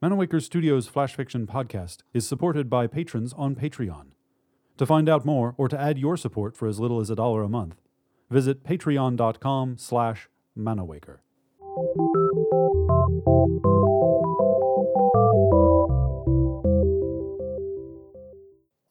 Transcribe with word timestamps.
Manawaker 0.00 0.40
Studios 0.40 0.86
Flash 0.86 1.16
Fiction 1.16 1.44
podcast 1.44 2.02
is 2.14 2.24
supported 2.24 2.70
by 2.70 2.86
patrons 2.86 3.32
on 3.32 3.56
Patreon. 3.56 4.12
To 4.76 4.86
find 4.86 5.08
out 5.08 5.24
more 5.26 5.56
or 5.58 5.66
to 5.68 5.76
add 5.76 5.98
your 5.98 6.16
support 6.16 6.56
for 6.56 6.68
as 6.68 6.78
little 6.78 7.00
as 7.00 7.10
a 7.10 7.16
dollar 7.16 7.42
a 7.42 7.48
month, 7.48 7.80
visit 8.30 8.62
patreon.com 8.62 9.76
slash 9.76 10.28
manawaker. 10.56 11.18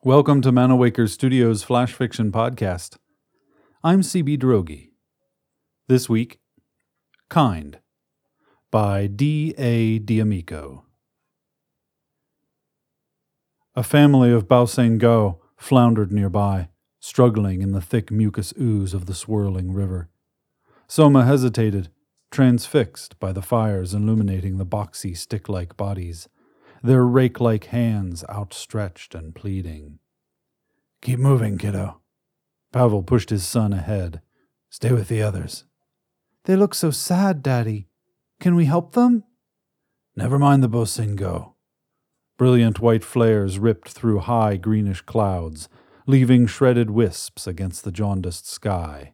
Welcome 0.03 0.41
to 0.41 0.51
Manawaker 0.51 1.07
Studios 1.07 1.63
Flash 1.63 1.93
Fiction 1.93 2.33
podcast. 2.33 2.97
I'm 3.81 4.01
CB 4.01 4.39
Droege. 4.39 4.89
This 5.87 6.09
week, 6.09 6.41
Kind 7.29 7.79
by 8.71 9.07
D. 9.07 9.55
A. 9.57 9.99
D'Amico. 9.99 10.83
A 13.77 13.83
family 13.83 14.31
of 14.31 14.47
Bao 14.47 15.37
floundered 15.55 16.11
nearby, 16.11 16.69
struggling 16.99 17.61
in 17.61 17.73
the 17.73 17.79
thick 17.79 18.09
mucus 18.09 18.51
ooze 18.59 18.95
of 18.95 19.05
the 19.05 19.13
swirling 19.13 19.71
river. 19.71 20.09
Soma 20.87 21.25
hesitated, 21.25 21.89
transfixed 22.31 23.19
by 23.19 23.31
the 23.31 23.43
fires 23.43 23.93
illuminating 23.93 24.57
the 24.57 24.65
boxy 24.65 25.15
stick 25.15 25.47
like 25.47 25.77
bodies, 25.77 26.27
their 26.81 27.05
rake 27.05 27.39
like 27.39 27.65
hands 27.65 28.23
outstretched 28.27 29.13
and 29.13 29.35
pleading. 29.35 29.99
Keep 31.03 31.19
moving, 31.19 31.59
kiddo. 31.59 32.01
Pavel 32.73 33.03
pushed 33.03 33.29
his 33.29 33.45
son 33.45 33.73
ahead. 33.73 34.21
Stay 34.71 34.91
with 34.91 35.07
the 35.07 35.21
others. 35.21 35.65
They 36.45 36.55
look 36.55 36.73
so 36.73 36.89
sad, 36.89 37.43
Daddy. 37.43 37.89
Can 38.39 38.55
we 38.55 38.65
help 38.65 38.93
them? 38.93 39.23
Never 40.15 40.39
mind 40.39 40.63
the 40.63 40.67
Bosingo. 40.67 41.53
Brilliant 42.37 42.79
white 42.79 43.03
flares 43.03 43.57
ripped 43.57 43.89
through 43.89 44.19
high 44.19 44.57
greenish 44.57 45.01
clouds, 45.01 45.67
leaving 46.05 46.45
shredded 46.45 46.91
wisps 46.91 47.47
against 47.47 47.83
the 47.83 47.91
jaundiced 47.91 48.47
sky. 48.47 49.13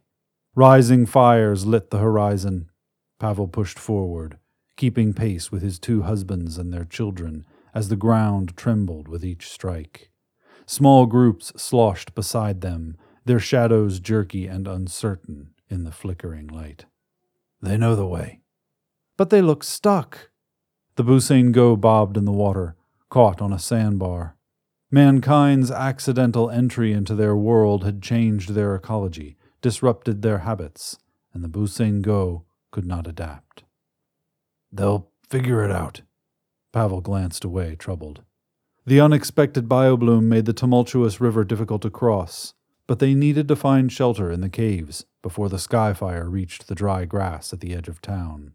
Rising 0.54 1.06
fires 1.06 1.64
lit 1.64 1.90
the 1.90 1.98
horizon. 1.98 2.70
Pavel 3.18 3.48
pushed 3.48 3.78
forward, 3.78 4.38
keeping 4.76 5.14
pace 5.14 5.50
with 5.50 5.62
his 5.62 5.78
two 5.78 6.02
husbands 6.02 6.58
and 6.58 6.72
their 6.72 6.84
children 6.84 7.46
as 7.74 7.88
the 7.88 7.96
ground 7.96 8.56
trembled 8.56 9.08
with 9.08 9.24
each 9.24 9.48
strike. 9.48 10.10
Small 10.66 11.06
groups 11.06 11.52
sloshed 11.56 12.14
beside 12.14 12.60
them, 12.60 12.96
their 13.24 13.40
shadows 13.40 14.00
jerky 14.00 14.46
and 14.46 14.68
uncertain 14.68 15.50
in 15.68 15.84
the 15.84 15.92
flickering 15.92 16.46
light. 16.46 16.84
They 17.60 17.76
know 17.76 17.96
the 17.96 18.06
way. 18.06 18.40
But 19.16 19.30
they 19.30 19.40
look 19.40 19.64
stuck. 19.64 20.30
The 20.96 21.04
Busain-Go 21.04 21.76
bobbed 21.76 22.16
in 22.16 22.24
the 22.24 22.32
water, 22.32 22.76
caught 23.14 23.40
on 23.40 23.52
a 23.52 23.58
sandbar. 23.60 24.36
Mankind's 24.90 25.70
accidental 25.70 26.50
entry 26.50 26.92
into 26.92 27.14
their 27.14 27.36
world 27.36 27.84
had 27.84 28.02
changed 28.02 28.50
their 28.50 28.74
ecology, 28.74 29.36
disrupted 29.62 30.20
their 30.20 30.38
habits, 30.38 30.98
and 31.32 31.44
the 31.44 31.48
Busain-Go 31.48 32.44
could 32.72 32.84
not 32.84 33.06
adapt. 33.06 33.62
They'll 34.72 35.12
figure 35.30 35.64
it 35.64 35.70
out. 35.70 36.00
Pavel 36.72 37.00
glanced 37.00 37.44
away, 37.44 37.76
troubled. 37.76 38.22
The 38.84 39.00
unexpected 39.00 39.68
biobloom 39.68 40.24
made 40.24 40.46
the 40.46 40.52
tumultuous 40.52 41.20
river 41.20 41.44
difficult 41.44 41.82
to 41.82 41.90
cross, 41.90 42.54
but 42.88 42.98
they 42.98 43.14
needed 43.14 43.46
to 43.46 43.54
find 43.54 43.92
shelter 43.92 44.32
in 44.32 44.40
the 44.40 44.48
caves 44.48 45.04
before 45.22 45.48
the 45.48 45.58
skyfire 45.58 46.28
reached 46.28 46.66
the 46.66 46.74
dry 46.74 47.04
grass 47.04 47.52
at 47.52 47.60
the 47.60 47.74
edge 47.76 47.86
of 47.86 48.02
town. 48.02 48.54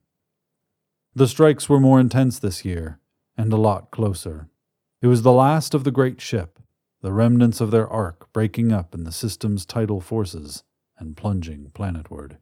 The 1.16 1.30
strikes 1.30 1.70
were 1.70 1.80
more 1.80 2.02
intense 2.02 2.40
this 2.40 2.66
year, 2.66 2.99
and 3.40 3.54
a 3.54 3.58
lot 3.58 3.90
closer. 3.90 4.50
It 5.02 5.08
was 5.08 5.22
the 5.22 5.32
last 5.32 5.74
of 5.74 5.86
the 5.86 5.92
great 5.92 6.20
ship, 6.20 6.60
the 7.02 7.14
remnants 7.14 7.62
of 7.62 7.72
their 7.72 7.88
ark 7.88 8.28
breaking 8.34 8.74
up 8.74 8.94
in 8.94 9.06
the 9.06 9.14
system's 9.14 9.66
tidal 9.66 10.02
forces 10.02 10.64
and 10.98 11.16
plunging 11.16 11.72
planetward. 11.74 12.36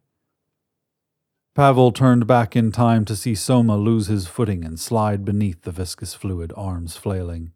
Pavel 1.53 1.91
turned 1.91 2.25
back 2.25 2.55
in 2.55 2.71
time 2.71 3.05
to 3.05 3.15
see 3.15 3.35
Soma 3.35 3.77
lose 3.77 4.07
his 4.07 4.25
footing 4.25 4.65
and 4.65 4.79
slide 4.79 5.23
beneath 5.23 5.61
the 5.61 5.71
viscous 5.71 6.15
fluid, 6.15 6.51
arms 6.57 6.97
flailing. 6.97 7.51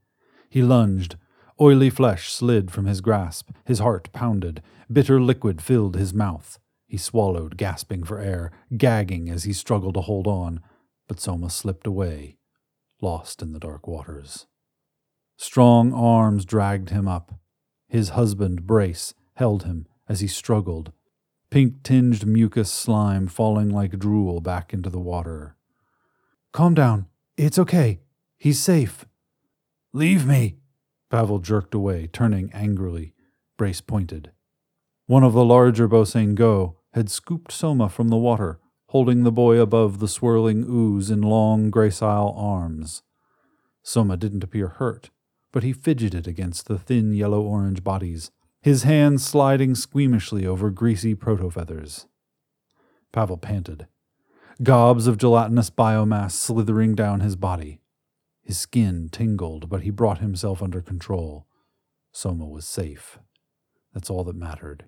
He 0.47 0.61
lunged. 0.61 1.15
Oily 1.59 1.89
flesh 1.89 2.31
slid 2.31 2.69
from 2.69 2.85
his 2.85 3.01
grasp. 3.01 3.49
His 3.65 3.79
heart 3.79 4.11
pounded. 4.13 4.61
Bitter 4.91 5.19
liquid 5.19 5.63
filled 5.63 5.95
his 5.95 6.13
mouth. 6.13 6.59
He 6.87 6.97
swallowed, 6.97 7.57
gasping 7.57 8.03
for 8.03 8.19
air, 8.19 8.51
gagging 8.77 9.31
as 9.31 9.45
he 9.45 9.53
struggled 9.53 9.95
to 9.95 10.01
hold 10.01 10.27
on, 10.27 10.61
but 11.07 11.19
Soma 11.19 11.49
slipped 11.49 11.87
away, 11.87 12.37
lost 13.01 13.41
in 13.41 13.51
the 13.51 13.59
dark 13.59 13.87
waters. 13.87 14.45
Strong 15.37 15.91
arms 15.91 16.45
dragged 16.45 16.91
him 16.91 17.07
up. 17.07 17.33
His 17.87 18.09
husband, 18.09 18.67
Brace, 18.67 19.13
held 19.33 19.63
him 19.63 19.87
as 20.07 20.19
he 20.19 20.27
struggled, 20.27 20.91
pink 21.49 21.83
tinged 21.83 22.25
mucus 22.25 22.71
slime 22.71 23.27
falling 23.27 23.69
like 23.69 23.99
drool 23.99 24.39
back 24.39 24.73
into 24.73 24.89
the 24.89 24.99
water. 24.99 25.57
Calm 26.53 26.73
down. 26.73 27.07
It's 27.37 27.59
okay. 27.59 28.01
He's 28.37 28.59
safe. 28.59 29.05
Leave 29.93 30.25
me. 30.25 30.57
Pavel 31.09 31.39
jerked 31.39 31.73
away, 31.73 32.07
turning 32.07 32.51
angrily. 32.53 33.13
Brace 33.57 33.81
pointed. 33.81 34.31
One 35.07 35.23
of 35.23 35.33
the 35.33 35.43
larger 35.43 35.89
Bosain-Go 35.89 36.77
had 36.93 37.09
scooped 37.09 37.51
Soma 37.51 37.89
from 37.89 38.07
the 38.07 38.17
water 38.17 38.60
holding 38.91 39.23
the 39.23 39.31
boy 39.31 39.57
above 39.57 39.99
the 39.99 40.07
swirling 40.07 40.65
ooze 40.67 41.09
in 41.09 41.21
long, 41.21 41.71
gracile 41.71 42.37
arms. 42.37 43.03
Soma 43.81 44.17
didn't 44.17 44.43
appear 44.43 44.67
hurt, 44.67 45.09
but 45.53 45.63
he 45.63 45.71
fidgeted 45.71 46.27
against 46.27 46.67
the 46.67 46.77
thin 46.77 47.13
yellow 47.13 47.41
orange 47.41 47.85
bodies, 47.85 48.31
his 48.61 48.83
hands 48.83 49.25
sliding 49.25 49.75
squeamishly 49.75 50.45
over 50.45 50.69
greasy 50.69 51.15
protofeathers. 51.15 52.07
Pavel 53.13 53.37
panted, 53.37 53.87
gobs 54.61 55.07
of 55.07 55.17
gelatinous 55.17 55.69
biomass 55.69 56.33
slithering 56.33 56.93
down 56.93 57.21
his 57.21 57.37
body. 57.37 57.79
His 58.43 58.57
skin 58.57 59.07
tingled, 59.09 59.69
but 59.69 59.83
he 59.83 59.89
brought 59.89 60.19
himself 60.19 60.61
under 60.61 60.81
control. 60.81 61.47
Soma 62.11 62.45
was 62.45 62.67
safe. 62.67 63.19
That's 63.93 64.09
all 64.09 64.25
that 64.25 64.35
mattered. 64.35 64.83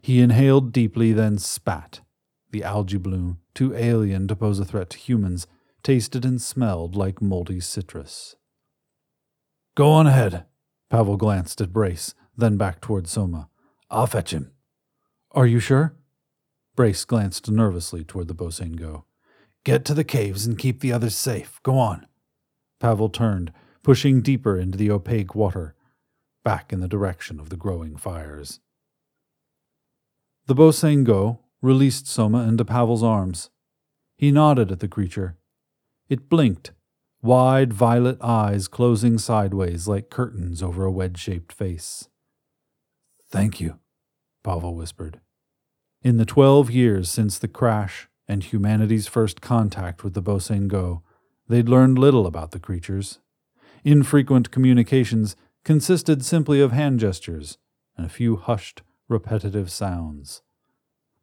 He 0.00 0.20
inhaled 0.20 0.70
deeply, 0.70 1.12
then 1.12 1.38
spat 1.38 2.02
the 2.50 2.64
algae 2.64 2.98
bloom, 2.98 3.38
too 3.54 3.74
alien 3.74 4.28
to 4.28 4.36
pose 4.36 4.58
a 4.58 4.64
threat 4.64 4.90
to 4.90 4.98
humans, 4.98 5.46
tasted 5.82 6.24
and 6.24 6.40
smelled 6.40 6.96
like 6.96 7.22
moldy 7.22 7.60
citrus. 7.60 8.36
Go 9.74 9.90
on 9.90 10.06
ahead. 10.06 10.44
Pavel 10.90 11.16
glanced 11.16 11.60
at 11.60 11.72
Brace, 11.72 12.14
then 12.36 12.56
back 12.56 12.80
toward 12.80 13.06
Soma. 13.06 13.48
I'll 13.90 14.06
fetch 14.06 14.32
him. 14.32 14.52
Are 15.32 15.46
you 15.46 15.60
sure? 15.60 15.94
Brace 16.74 17.04
glanced 17.04 17.50
nervously 17.50 18.04
toward 18.04 18.28
the 18.28 18.34
Bosain-Go. 18.34 19.04
Get 19.64 19.84
to 19.84 19.94
the 19.94 20.04
caves 20.04 20.46
and 20.46 20.58
keep 20.58 20.80
the 20.80 20.92
others 20.92 21.16
safe. 21.16 21.60
Go 21.62 21.78
on. 21.78 22.06
Pavel 22.80 23.08
turned, 23.08 23.52
pushing 23.82 24.22
deeper 24.22 24.58
into 24.58 24.78
the 24.78 24.90
opaque 24.90 25.34
water, 25.34 25.74
back 26.44 26.72
in 26.72 26.80
the 26.80 26.88
direction 26.88 27.38
of 27.38 27.50
the 27.50 27.56
growing 27.56 27.96
fires. 27.96 28.60
The 30.46 30.54
Bosain-Go, 30.54 31.40
released 31.60 32.06
Soma 32.06 32.46
into 32.46 32.64
Pavel's 32.64 33.02
arms. 33.02 33.50
He 34.16 34.30
nodded 34.30 34.72
at 34.72 34.80
the 34.80 34.88
creature. 34.88 35.36
It 36.08 36.28
blinked, 36.28 36.72
wide 37.22 37.72
violet 37.72 38.18
eyes 38.20 38.68
closing 38.68 39.18
sideways 39.18 39.88
like 39.88 40.10
curtains 40.10 40.62
over 40.62 40.84
a 40.84 40.92
wedge 40.92 41.18
shaped 41.18 41.52
face. 41.52 42.08
Thank 43.30 43.60
you, 43.60 43.78
Pavel 44.42 44.74
whispered. 44.74 45.20
In 46.02 46.16
the 46.16 46.24
twelve 46.24 46.70
years 46.70 47.10
since 47.10 47.38
the 47.38 47.48
crash 47.48 48.08
and 48.26 48.44
humanity's 48.44 49.06
first 49.06 49.40
contact 49.40 50.04
with 50.04 50.14
the 50.14 50.22
Bosain-Go, 50.22 51.02
they'd 51.48 51.68
learned 51.68 51.98
little 51.98 52.26
about 52.26 52.52
the 52.52 52.60
creatures. 52.60 53.18
Infrequent 53.84 54.50
communications 54.50 55.34
consisted 55.64 56.24
simply 56.24 56.60
of 56.60 56.72
hand 56.72 57.00
gestures 57.00 57.58
and 57.96 58.06
a 58.06 58.10
few 58.10 58.36
hushed, 58.36 58.82
repetitive 59.08 59.70
sounds. 59.70 60.42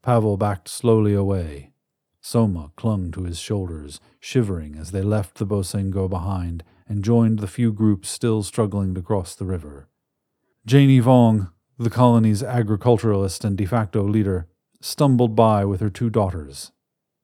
Pavel 0.05 0.37
backed 0.37 0.67
slowly 0.67 1.15
away. 1.15 1.71
Soma 2.21 2.71
clung 2.75 3.11
to 3.11 3.23
his 3.23 3.39
shoulders, 3.39 3.99
shivering 4.19 4.75
as 4.75 4.91
they 4.91 5.01
left 5.01 5.39
the 5.39 5.47
Bosain-Go 5.47 6.07
behind 6.07 6.63
and 6.87 7.03
joined 7.03 7.39
the 7.39 7.47
few 7.47 7.73
groups 7.73 8.07
still 8.07 8.43
struggling 8.43 8.93
to 8.93 9.01
cross 9.01 9.33
the 9.33 9.45
river. 9.45 9.89
Janie 10.63 11.01
Vong, 11.01 11.51
the 11.79 11.89
colony's 11.89 12.43
agriculturalist 12.43 13.43
and 13.43 13.57
de 13.57 13.65
facto 13.65 14.03
leader, 14.03 14.47
stumbled 14.79 15.35
by 15.35 15.65
with 15.65 15.81
her 15.81 15.89
two 15.89 16.11
daughters. 16.11 16.71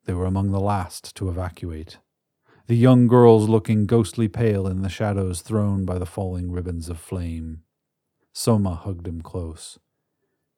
They 0.06 0.12
were 0.12 0.26
among 0.26 0.50
the 0.50 0.58
last 0.58 1.14
to 1.14 1.28
evacuate. 1.28 1.98
The 2.66 2.74
young 2.74 3.06
girls 3.06 3.48
looking 3.48 3.86
ghostly 3.86 4.26
pale 4.26 4.66
in 4.66 4.82
the 4.82 4.88
shadows 4.88 5.40
thrown 5.40 5.84
by 5.84 6.00
the 6.00 6.06
falling 6.06 6.50
ribbons 6.50 6.88
of 6.88 6.98
flame. 6.98 7.62
Soma 8.32 8.74
hugged 8.74 9.06
him 9.06 9.20
close. 9.20 9.78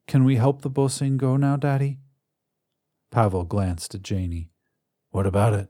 Can 0.07 0.25
we 0.25 0.37
help 0.37 0.63
the 0.63 0.71
Bosain-Go 0.71 1.37
now, 1.37 1.57
Daddy? 1.59 1.99
Pavel 3.15 3.45
glanced 3.45 3.95
at 3.95 4.03
Janie. 4.03 4.51
What 5.11 5.25
about 5.25 5.53
it? 5.53 5.69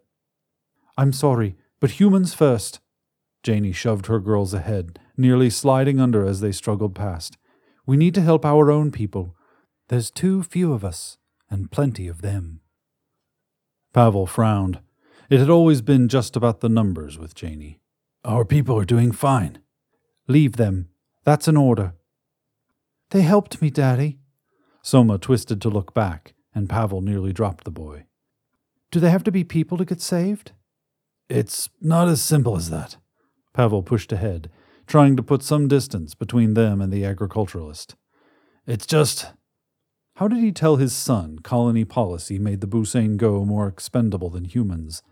I'm 0.97 1.13
sorry, 1.13 1.57
but 1.79 2.01
humans 2.01 2.33
first, 2.33 2.81
Janey 3.43 3.71
shoved 3.71 4.07
her 4.07 4.19
girls 4.19 4.55
ahead, 4.55 4.99
nearly 5.19 5.51
sliding 5.51 6.01
under 6.01 6.25
as 6.25 6.41
they 6.41 6.53
struggled 6.53 6.95
past. 6.95 7.37
We 7.85 7.99
need 7.99 8.15
to 8.15 8.23
help 8.23 8.47
our 8.47 8.71
own 8.71 8.91
people. 8.91 9.37
There's 9.89 10.11
too 10.11 10.43
few 10.43 10.73
of 10.73 10.87
us, 10.87 11.19
and 11.51 11.71
plenty 11.71 12.09
of 12.09 12.23
them. 12.23 12.61
Pavel 13.93 14.27
frowned. 14.27 14.81
It 15.29 15.39
had 15.39 15.51
always 15.51 15.83
been 15.83 16.09
just 16.09 16.37
about 16.37 16.61
the 16.61 16.71
numbers 16.71 17.19
with 17.19 17.35
Janey. 17.35 17.79
Our 18.25 18.47
people 18.47 18.79
are 18.79 18.87
doing 18.87 19.13
fine. 19.13 19.59
Leave 20.27 20.57
them. 20.57 20.89
That's 21.25 21.47
an 21.47 21.59
order. 21.59 21.93
They 23.11 23.21
helped 23.21 23.61
me, 23.61 23.69
Daddy. 23.69 24.19
Soma 24.81 25.19
twisted 25.19 25.61
to 25.61 25.69
look 25.69 25.93
back, 25.93 26.33
and 26.55 26.69
Pavel 26.69 27.01
nearly 27.01 27.33
dropped 27.33 27.65
the 27.65 27.71
boy. 27.71 28.05
Do 28.91 29.01
they 29.01 29.11
have 29.11 29.25
to 29.25 29.33
be 29.33 29.45
people 29.45 29.77
to 29.79 29.85
get 29.85 30.01
saved? 30.01 30.53
It's 31.29 31.69
not 31.81 32.09
as 32.09 32.23
simple 32.23 32.57
as 32.57 32.71
that. 32.71 32.97
Pavel 33.53 33.83
pushed 33.83 34.13
ahead, 34.13 34.51
trying 34.87 35.17
to 35.17 35.23
put 35.23 35.43
some 35.43 35.69
distance 35.69 36.15
between 36.15 36.55
them 36.55 36.81
and 36.81 36.93
the 36.93 37.05
agriculturalist. 37.05 37.97
It's 38.67 38.87
just. 38.87 39.33
How 40.17 40.29
did 40.29 40.39
he 40.39 40.53
tell 40.53 40.77
his 40.77 40.93
son 40.93 41.41
colony 41.41 41.85
policy 41.85 42.39
made 42.39 42.61
the 42.61 42.69
Busengo 42.69 43.45
more 43.45 43.67
expendable 43.67 44.31
than 44.31 44.45
humans? 44.45 45.03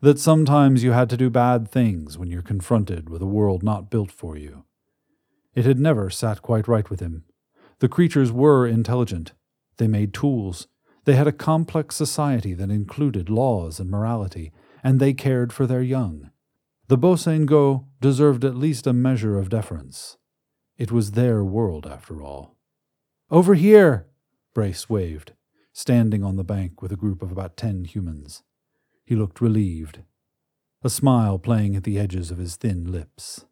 That 0.00 0.18
sometimes 0.18 0.82
you 0.82 0.92
had 0.92 1.08
to 1.10 1.16
do 1.16 1.30
bad 1.30 1.68
things 1.68 2.18
when 2.18 2.30
you're 2.30 2.42
confronted 2.42 3.08
with 3.08 3.22
a 3.22 3.26
world 3.26 3.62
not 3.62 3.90
built 3.90 4.10
for 4.10 4.36
you. 4.36 4.64
It 5.54 5.64
had 5.64 5.78
never 5.78 6.10
sat 6.10 6.42
quite 6.42 6.68
right 6.68 6.88
with 6.90 7.00
him. 7.00 7.24
The 7.78 7.88
creatures 7.88 8.32
were 8.32 8.66
intelligent. 8.66 9.32
They 9.76 9.86
made 9.86 10.12
tools. 10.12 10.66
They 11.08 11.14
had 11.14 11.26
a 11.26 11.32
complex 11.32 11.96
society 11.96 12.52
that 12.52 12.68
included 12.68 13.30
laws 13.30 13.80
and 13.80 13.88
morality, 13.88 14.52
and 14.84 15.00
they 15.00 15.14
cared 15.14 15.54
for 15.54 15.66
their 15.66 15.80
young. 15.80 16.30
The 16.88 16.98
Bosengo 16.98 17.86
deserved 17.98 18.44
at 18.44 18.54
least 18.54 18.86
a 18.86 18.92
measure 18.92 19.38
of 19.38 19.48
deference. 19.48 20.18
It 20.76 20.92
was 20.92 21.12
their 21.12 21.42
world, 21.42 21.86
after 21.86 22.20
all. 22.20 22.58
Over 23.30 23.54
here! 23.54 24.06
Brace 24.52 24.90
waved, 24.90 25.32
standing 25.72 26.22
on 26.22 26.36
the 26.36 26.44
bank 26.44 26.82
with 26.82 26.92
a 26.92 26.96
group 27.02 27.22
of 27.22 27.32
about 27.32 27.56
ten 27.56 27.86
humans. 27.86 28.42
He 29.06 29.16
looked 29.16 29.40
relieved, 29.40 30.00
a 30.82 30.90
smile 30.90 31.38
playing 31.38 31.74
at 31.74 31.84
the 31.84 31.98
edges 31.98 32.30
of 32.30 32.36
his 32.36 32.56
thin 32.56 32.92
lips. 32.92 33.46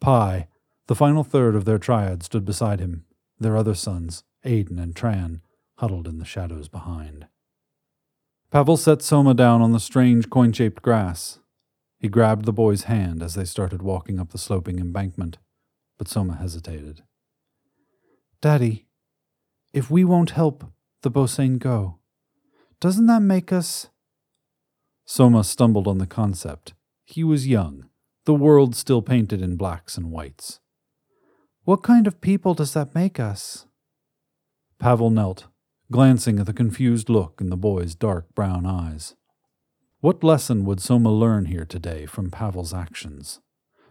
Pi, 0.00 0.46
the 0.86 0.94
final 0.94 1.24
third 1.24 1.56
of 1.56 1.64
their 1.64 1.80
triad, 1.80 2.22
stood 2.22 2.44
beside 2.44 2.78
him, 2.78 3.04
their 3.40 3.56
other 3.56 3.74
sons, 3.74 4.22
Aiden 4.44 4.78
and 4.78 4.94
Tran, 4.94 5.40
huddled 5.78 6.06
in 6.06 6.18
the 6.18 6.24
shadows 6.24 6.68
behind. 6.68 7.26
Pavel 8.50 8.76
set 8.76 9.02
Soma 9.02 9.34
down 9.34 9.60
on 9.60 9.72
the 9.72 9.80
strange 9.80 10.30
coin 10.30 10.52
shaped 10.52 10.82
grass, 10.82 11.40
he 11.98 12.08
grabbed 12.08 12.44
the 12.44 12.52
boy's 12.52 12.84
hand 12.84 13.22
as 13.22 13.34
they 13.34 13.44
started 13.44 13.82
walking 13.82 14.20
up 14.20 14.30
the 14.30 14.38
sloping 14.38 14.78
embankment, 14.78 15.38
but 15.98 16.08
Soma 16.08 16.36
hesitated. 16.36 17.02
Daddy, 18.40 18.86
if 19.72 19.90
we 19.90 20.04
won't 20.04 20.30
help 20.30 20.64
the 21.02 21.10
Bosengo, 21.10 21.96
doesn't 22.80 23.06
that 23.06 23.22
make 23.22 23.52
us. 23.52 23.88
Soma 25.04 25.42
stumbled 25.42 25.88
on 25.88 25.98
the 25.98 26.06
concept. 26.06 26.74
He 27.04 27.24
was 27.24 27.48
young, 27.48 27.88
the 28.24 28.34
world 28.34 28.76
still 28.76 29.02
painted 29.02 29.42
in 29.42 29.56
blacks 29.56 29.96
and 29.96 30.12
whites. 30.12 30.60
What 31.64 31.82
kind 31.82 32.06
of 32.06 32.20
people 32.20 32.54
does 32.54 32.74
that 32.74 32.94
make 32.94 33.18
us? 33.18 33.66
Pavel 34.78 35.10
knelt, 35.10 35.47
glancing 35.90 36.38
at 36.38 36.46
the 36.46 36.52
confused 36.52 37.08
look 37.08 37.40
in 37.40 37.50
the 37.50 37.56
boy's 37.56 37.94
dark 37.94 38.34
brown 38.34 38.66
eyes. 38.66 39.14
What 40.00 40.22
lesson 40.22 40.64
would 40.64 40.80
Soma 40.80 41.10
learn 41.10 41.46
here 41.46 41.64
today 41.64 42.06
from 42.06 42.30
Pavel's 42.30 42.74
actions? 42.74 43.40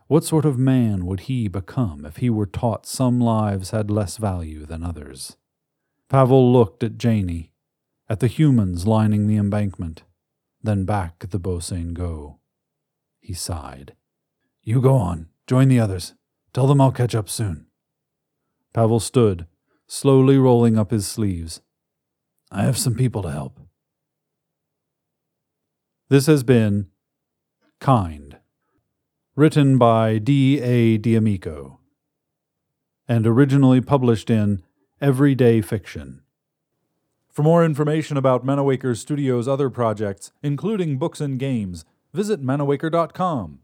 What 0.08 0.24
sort 0.24 0.46
of 0.46 0.58
man 0.58 1.06
would 1.06 1.22
he 1.22 1.48
become 1.48 2.06
if 2.06 2.18
he 2.18 2.30
were 2.30 2.46
taught 2.46 2.86
some 2.86 3.20
lives 3.20 3.72
had 3.72 3.92
less 3.92 4.18
value 4.18 4.66
than 4.66 4.84
others? 4.84 5.36
Pavel 6.08 6.54
looked 6.54 6.84
at 6.84 6.98
Janey, 6.98 7.52
at 8.08 8.22
the 8.22 8.28
humans 8.28 8.88
lining 8.88 9.28
the 9.28 9.36
embankment, 9.36 10.04
then 10.64 10.86
back 10.86 11.16
at 11.22 11.32
the 11.32 11.40
Bosengo. 11.40 12.38
He 13.20 13.34
sighed. 13.34 13.94
You 14.64 14.82
go 14.82 14.96
on. 14.96 15.28
Join 15.48 15.68
the 15.68 15.80
others. 15.80 16.14
Tell 16.54 16.68
them 16.68 16.80
I'll 16.80 16.92
catch 16.92 17.16
up 17.16 17.30
soon. 17.30 17.68
Pavel 18.74 19.00
stood, 19.00 19.46
slowly 19.88 20.38
rolling 20.38 20.78
up 20.78 20.92
his 20.92 21.08
sleeves. 21.08 21.62
I 22.52 22.64
have 22.64 22.78
some 22.78 22.96
people 22.96 23.22
to 23.24 23.32
help. 23.32 23.60
This 26.10 26.28
has 26.28 26.44
been 26.44 26.88
Kind, 27.80 28.38
written 29.36 29.78
by 29.78 30.18
D. 30.18 30.60
A. 30.62 30.98
D'Amico, 30.98 31.80
and 33.08 33.28
originally 33.28 33.82
published 33.82 34.30
in 34.30 34.64
Everyday 35.00 35.62
Fiction. 35.62 36.22
For 37.30 37.44
more 37.44 37.64
information 37.64 38.18
about 38.18 38.46
Manawaker 38.46 38.98
Studios' 38.98 39.48
other 39.48 39.70
projects, 39.70 40.32
including 40.42 40.98
books 40.98 41.22
and 41.22 41.38
games, 41.38 41.86
visit 42.14 42.42
manawaker.com, 42.42 43.60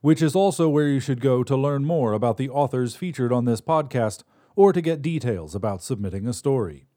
which 0.00 0.22
is 0.22 0.34
also 0.34 0.68
where 0.68 0.88
you 0.88 1.00
should 1.00 1.20
go 1.20 1.42
to 1.42 1.56
learn 1.56 1.84
more 1.84 2.14
about 2.14 2.38
the 2.38 2.48
authors 2.48 2.96
featured 2.96 3.32
on 3.32 3.44
this 3.44 3.60
podcast 3.60 4.22
or 4.56 4.72
to 4.72 4.80
get 4.80 5.02
details 5.02 5.54
about 5.54 5.82
submitting 5.82 6.26
a 6.26 6.32
story. 6.32 6.87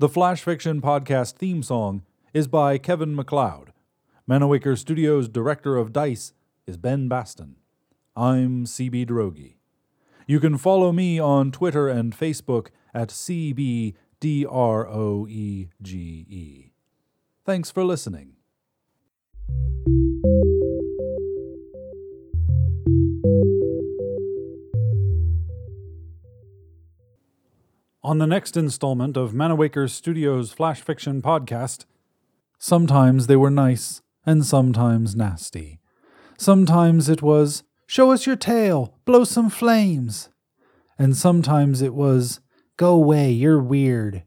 The 0.00 0.08
Flash 0.08 0.42
Fiction 0.42 0.80
Podcast 0.80 1.34
theme 1.34 1.62
song 1.62 2.04
is 2.32 2.48
by 2.48 2.78
Kevin 2.78 3.14
MacLeod. 3.14 3.74
Manawaker 4.26 4.78
Studios' 4.78 5.28
director 5.28 5.76
of 5.76 5.92
DICE 5.92 6.32
is 6.66 6.78
Ben 6.78 7.06
Baston. 7.06 7.56
I'm 8.16 8.64
CB 8.64 9.06
Droege. 9.08 9.56
You 10.26 10.40
can 10.40 10.56
follow 10.56 10.90
me 10.90 11.18
on 11.18 11.52
Twitter 11.52 11.86
and 11.86 12.16
Facebook 12.16 12.68
at 12.94 13.10
CBDROEGE. 13.10 13.92
Thanks 17.44 17.70
for 17.70 17.84
listening. 17.84 18.39
On 28.02 28.16
the 28.16 28.26
next 28.26 28.56
installment 28.56 29.18
of 29.18 29.32
Manawaker 29.32 29.86
Studios' 29.86 30.52
Flash 30.52 30.80
Fiction 30.80 31.20
podcast, 31.20 31.84
sometimes 32.58 33.26
they 33.26 33.36
were 33.36 33.50
nice 33.50 34.00
and 34.24 34.42
sometimes 34.42 35.14
nasty. 35.14 35.80
Sometimes 36.38 37.10
it 37.10 37.20
was, 37.20 37.62
Show 37.86 38.10
us 38.10 38.24
your 38.24 38.36
tail, 38.36 38.94
blow 39.04 39.24
some 39.24 39.50
flames. 39.50 40.30
And 40.98 41.14
sometimes 41.14 41.82
it 41.82 41.92
was, 41.92 42.40
Go 42.78 42.94
away, 42.94 43.32
you're 43.32 43.60
weird. 43.60 44.22